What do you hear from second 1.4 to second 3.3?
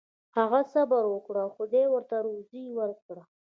او خدای ورته روزي ورکړه.